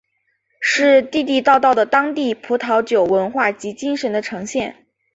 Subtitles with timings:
[0.59, 4.87] 是地地道道的当地葡萄酒文化及精神的呈现。